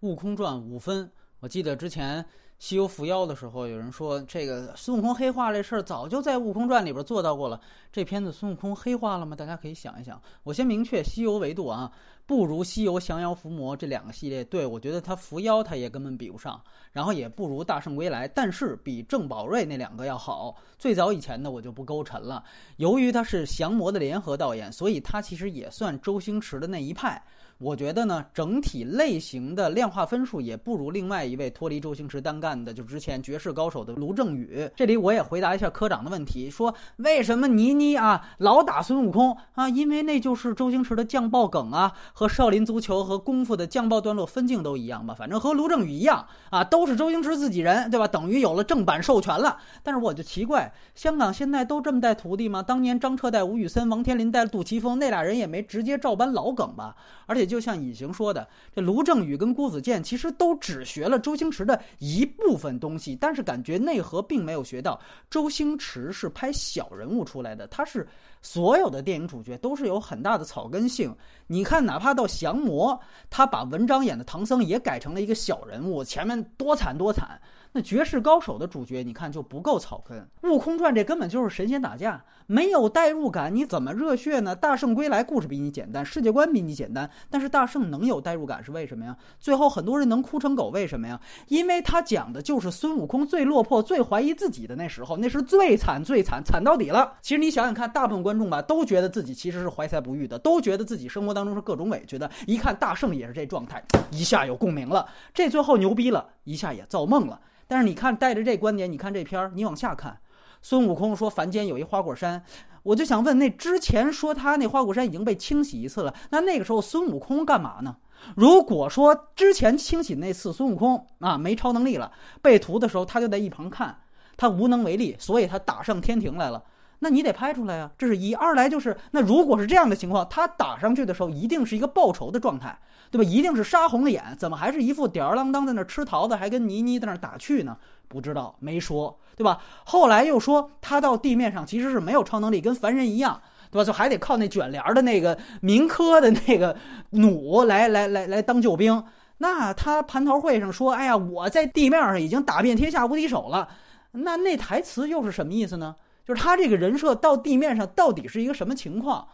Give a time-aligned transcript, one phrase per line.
[0.00, 1.10] 悟空传》五分。
[1.40, 2.24] 我记得之前
[2.58, 7.58] 西游伏妖的时候，有人说这个孙悟空黑化这事儿早就在《悟空传》里边做到过了。
[7.90, 9.34] 这片子孙悟空黑化了吗？
[9.34, 10.20] 大家可以想一想。
[10.42, 11.90] 我先明确西游维度啊，
[12.26, 14.44] 不如西游降妖伏魔这两个系列。
[14.44, 16.62] 对我觉得他伏妖他也根本比不上，
[16.92, 20.54] 然后也不如大圣归来，但是比郑宝瑞那两个要好。
[20.78, 22.44] 最早以前的我就不勾陈了。
[22.76, 27.22] 由于他是降魔的联合导演，所以他其实也算周星驰的那一派。
[27.60, 34.66] 我觉得呢，整体类型的量化分数也不如另外一位脱离周星驰单干的，就之前绝世高手的卢正雨。
[34.74, 39.68] 这里我也回答一下科长的问题，说为什么倪妮啊老打孙悟空啊？
[39.68, 48.08] 因为那就是周星驰的酱爆梗啊，和少林足球和功夫的酱爆段落分镜都一样吧，反正和卢正雨一样啊，都是周星驰自己人，对吧？
[48.08, 49.58] 等于有了正版授权了。
[49.82, 52.62] 但是我就奇怪，香港现在都这么带徒弟吗？
[52.62, 56.96] 当年张彻带吴宇森，王天林带杜琪峰，那俩人也没直接照搬老梗吧？
[57.26, 57.49] 而且。
[57.50, 64.98] 就像隐形说的，这卢正雨跟郭子健其实都只学了周星驰的一部分东西，但是感觉内核并没有学到。
[65.28, 68.06] 周星驰是拍小人物出来的，他是
[68.40, 71.14] 所有的电影主角都是有很大的草根性。
[71.48, 77.40] 你看，哪怕到降魔，他把文章演的唐僧也改成了一个小人物，前面多惨多惨。
[77.72, 80.28] 那绝世高手的主角，你看就不够草根。
[80.42, 84.56] 悟空传这根本就是神仙打架，没有代入感，你怎么热血呢？
[84.56, 89.16] 大圣归来故事比你简单，世界观比你简单，但是大圣能有代入感是为什么呀？
[89.38, 91.20] 最后很多人能哭成狗，为什么呀？
[91.46, 97.12] 因为他讲的就是孙悟空最落魄、最怀疑自己的那时候，那是最惨、最惨、惨到底了。
[97.22, 102.28] 其实你想想看，大部分观众吧，都觉得自己其实是怀才不遇的，都觉得自己生活当中是各种委屈的。
[102.48, 107.40] 一看大圣也是这状态，一下有共鸣了，这最后牛逼了，一下也造梦了。
[107.68, 110.18] 但是你看，带着这观点，你看这片儿，你往下看，
[110.60, 112.42] 孙悟空说凡间有一花果山，
[112.82, 117.96] 我就想问，那之前说他那花果山已经被清洗一次了，那那个时候孙悟空干嘛呢？
[118.34, 122.10] 如果说之前清洗那次孙悟空啊没超能力了，
[122.42, 123.96] 被屠的时候他就在一旁看，
[124.36, 126.62] 他无能为力，所以他打上天庭来了。
[127.00, 132.78] 那你得拍出来呀，这是一；二来就是，那如果是这样的情况，他打上去的时候一定是一个报仇的状态，
[133.10, 133.24] 对吧？
[133.24, 137.76] 一定是杀红了眼，怎么还是一副吊儿郎当在那吃桃子，还跟倪妮在那打趣呢？
[138.06, 139.60] 不知道，没说，对吧？
[139.84, 143.40] 后来又说他到地面上其实是没有超能力，跟凡人一样，
[143.70, 143.84] 对吧？
[143.84, 146.76] 就还得靠那卷帘的那个民科的那个
[147.10, 149.02] 弩来来来来当救兵。
[149.38, 153.66] 那他蟠桃会上说：“哎呀，我在地面上已经打遍天下无敌手了。”
[154.12, 155.96] 那那台词又是什么意思呢？
[156.24, 159.26] 就是他这个人设到地面上到底是一个什么情况？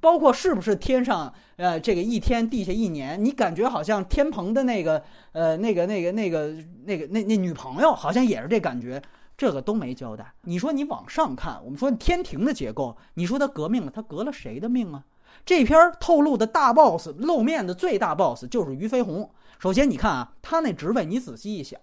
[0.00, 3.24] 包括是不是天上呃这个一天地下一年？
[3.24, 5.02] 你感觉好像天蓬的那个
[5.32, 6.54] 呃那个那个那个
[6.84, 9.00] 那个那那女朋友好像也是这感觉，
[9.38, 10.34] 这个都没交代。
[10.42, 15.02] 你说你往上看，我们说天庭的结构，你说他革命了，他革了谁的命啊？
[15.46, 19.30] 这篇透露的大 boss 露面的最大 boss 就是俞飞鸿。
[19.58, 21.80] 首先你看啊，他那职位你仔细一想，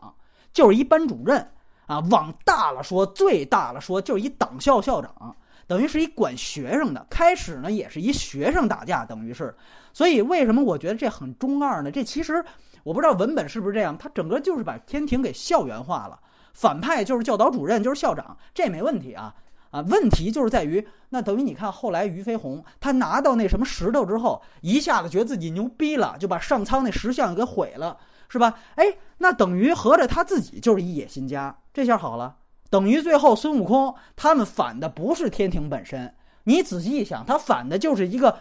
[0.51, 1.49] 就是一班主任。
[1.85, 5.35] 啊，往大了说，最大了说，就是一党校校长，
[5.67, 7.05] 等于是一管学生的。
[7.09, 9.55] 开始呢，也是一学生打架，等于是。
[9.93, 11.91] 所以为什么我觉得这很中二呢？
[11.91, 12.43] 这其实
[12.83, 16.19] 我不知道文本是不是这样，他整个就是把天庭给校园化了，
[16.53, 19.35] 反派就是教导主任，就是校长，这没问题啊。
[19.71, 27.97] 啊，问题就是在于，那等于你看后来俞飞鸿他拿到那什么石头之后，一下子觉得自己牛逼了，就把上苍那石像给毁了。
[28.29, 28.59] 是吧？
[28.75, 28.85] 哎，
[29.17, 32.35] 那等于合着他自己就是一野心家，这下好了，
[32.69, 36.13] 等于最后孙悟空他们反的不是天庭本身，
[36.43, 38.37] 你仔细一想，他反的就是一个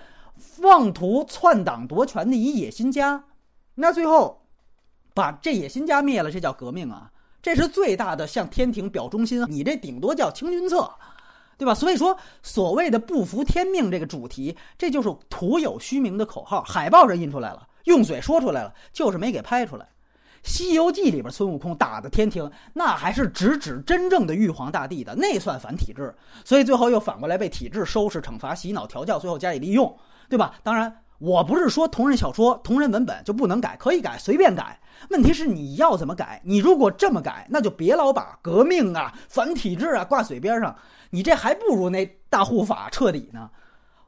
[0.60, 3.24] 妄图篡党夺权的一野心家。
[3.74, 4.42] 那最后
[5.14, 7.10] 把这野心家灭了，这叫革命啊！
[7.42, 10.88] 这是最大的向天庭表忠心，你这顶多叫清君侧，
[11.58, 11.74] 对吧？
[11.74, 17.66] 所以说，所谓的不服天命这个主题，这就是徒有虚名的口号，海报上印出来了。
[17.84, 19.84] 用嘴说出来了，就是没给拍出来。
[20.42, 26.12] 《西游记》里边孙悟空打的天庭，那还是直指真正的玉皇大帝的，那算反体制。
[26.44, 29.96] 所以最后又反过来被体制收拾、惩罚、洗脑、调教，最后加以利用，
[30.28, 30.56] 对吧？
[30.64, 34.80] 当然，我不是说同人小说、同人文本就不能改，可以改，随便改。
[35.10, 36.40] 问题是你要怎么改？
[36.44, 40.76] 你如果这么改，那就别老把革命啊、反体制啊挂嘴边上，
[41.10, 43.48] 你这还不如那大护法彻底呢。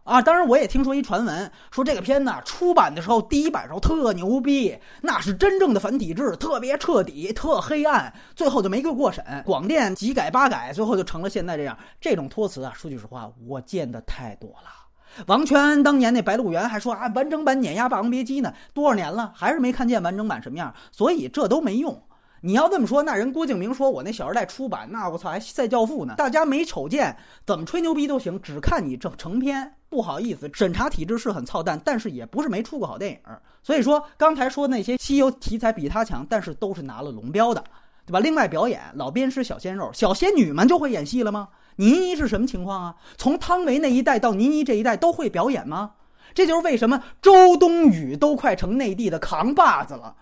[0.04, 11.76] 啊，当然我也听说一传闻，说这个片子出版的时候第一版时候特牛逼，那是真正的反体制，特别彻底，特黑暗，最后就没个过审，广电几改八改，最后就成了现在这样。
[11.98, 15.24] 这种托词啊，说句实话，我见的太多了。
[15.26, 21.98] 王全安当年那《白鹿原》还说啊，完整版碾压《霸王别姬》呢，多少年了，还是没看见完整版什么样，所以这都没用。
[22.42, 27.16] 你要这么说，那人郭敬明说我那《小时代》出版，那我操还赛教父呢，大家没瞅见，
[27.46, 29.76] 怎么吹牛逼都行，只看你这成片。
[29.94, 33.19] 不好意思，审查体制是很操蛋，但是也不是没出过好电影。
[33.62, 37.62] 所以说，刚才说那些西游题材比他强，但是都是拿了龙标的，
[38.05, 38.19] 对吧？
[38.19, 41.50] 另外表演，老鞭师、小鲜肉、小仙女们就会演戏了吗？
[41.76, 42.96] 倪妮是什么情况啊？
[43.17, 45.93] 从汤唯那一代到倪妮这一代都会表演吗？
[46.35, 50.17] 这就是为什么周冬雨都快成内地的扛把子了。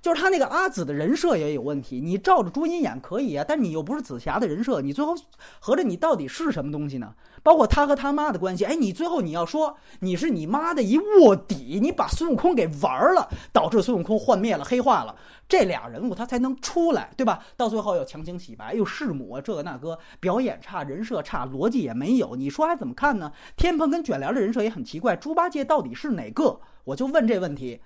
[0.00, 5.14] 就是他那个阿紫的人设也有问题，你照着朱茵演可以啊，但你又不是紫霞的人设，你最后
[5.58, 7.14] 合着你到底是什么东西呢？
[7.42, 15.14] 包括他和他妈的关系，哎，你最后你要说你是你妈的一卧底，你把孙悟空给玩了，导致孙悟空幻灭了、黑化了，
[15.48, 17.44] 这俩人物他才能出来，对吧？
[17.56, 23.32] 到最后又强行洗白，又弑母，这个那个，表演差，人设差，逻辑也没有，你说还怎么看呢？
[23.56, 26.60] 天蓬跟卷帘的人设也很奇怪，猪八戒到底是哪个？
[26.84, 27.80] 我就问这问题。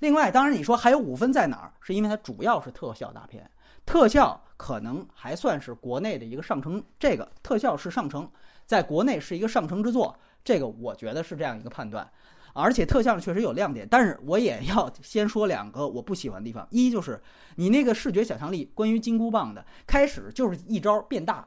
[0.00, 1.72] 另外，当然你说还有五分在哪儿？
[1.80, 3.50] 是因为它主要是特效大片，
[3.84, 8.30] 特效可能还算是国内的一个上乘，这个特效是上乘，
[8.64, 12.08] 在国内是一个上乘之作，这个我觉得是这样一个判断。
[12.54, 17.20] 而且特效确实有亮点，但是我也要先说两个我不喜欢的地方：一就是
[17.56, 21.46] 你那个视觉想象力，关于金箍棒的开始就是一招变大，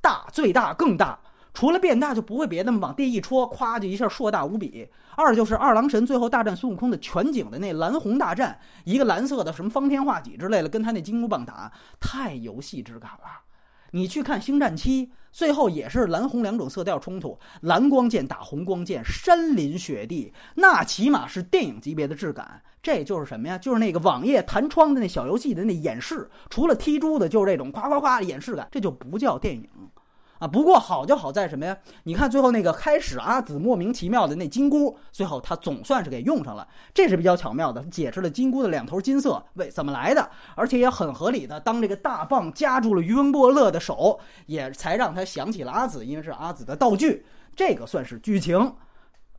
[0.00, 1.18] 大最大更大。
[1.54, 4.88] 除了变大就不会别的嘛，往地一戳，咵就一下硕大无比。
[5.16, 13.42] 二就是二郎神最后大战孙悟空的全景的那蓝红大战，一个蓝色的什么方天画戟之类的，跟他那金箍棒打，太游戏质感了。
[13.90, 22.62] 你去看星战七，最后也是蓝红两种色调冲突，蓝光剑打红光剑，山林雪地，那起码是电影级别的质感。
[22.80, 23.58] 这就是什么呀？
[23.58, 29.68] 就是那个网页弹窗的那小游戏的那演示，除了踢珠的，就是这种夸夸夸的演示感，这就不叫电影。
[30.38, 31.76] 啊，不过好就好在什么呀？
[32.04, 41.58] 你看最后那个开始阿紫莫名其妙的那金箍，最后他总算是给用上了，这是比较巧妙的，解释了金箍的两头金色为怎么来的，而且也很合理的。
[41.58, 47.26] 当这个大棒夹住了余文波乐的手，也才让他想起了阿紫，因为是阿紫的道具。
[47.56, 48.76] 这个算是剧情，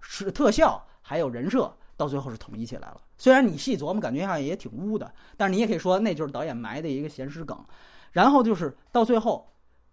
[0.02, 2.98] 是特效，还有人设，到最后是统一起来了。
[3.18, 7.58] 虽然你细琢磨，感觉好像也挺污的，但是你也可以说那就是导演埋的一个闲时梗。
[8.12, 9.49] 然后就是到最后。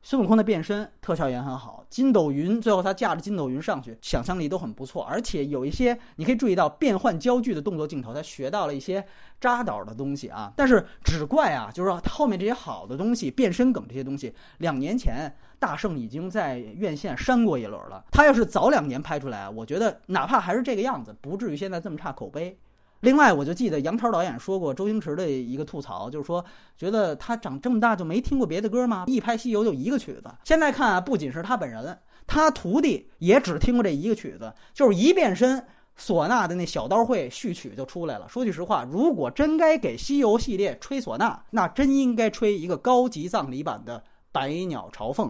[0.09, 9.05] 孙悟空的变身特效也很好，筋斗云最后他驾着筋斗云上去，想象力都很不错，而且有一些你可以注意到变换焦距的动作镜头，他学到了一些
[9.41, 10.53] 扎导的东西啊。
[10.57, 18.05] 但是只怪啊，就是说他后面这些好的东西，变身梗这些东西，两年前大圣已经在院线删过一轮了。
[18.13, 22.57] 他要是早两年拍出来，我觉得哪怕还是这个样子，不至于现在这么差口碑。
[23.01, 26.45] 另外，我就记得杨超导演说过周星驰的一个吐槽，就是说
[26.77, 29.05] 觉得他长这么大就没听过别的歌吗？
[29.07, 30.25] 一拍西游就一个曲子。
[30.45, 31.97] 现在看啊，不仅是他本人，
[32.27, 35.63] 他徒弟也只听过这一个曲子，就是一变身，
[35.99, 38.27] 唢呐的那小刀会序曲就出来了。
[38.29, 43.99] 说句实话，如果真该给西游系列吹唢呐，那真应该吹一个高级葬礼版的
[44.33, 45.29] 《百鸟朝凤》。